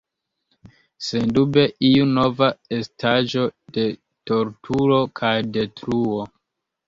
Sendube 1.07 1.65
iu 1.89 2.07
nova 2.13 2.47
estaĵo 2.79 3.45
de 3.77 3.85
torturo 4.31 4.99
kaj 5.21 5.35
detruo. 5.59 6.19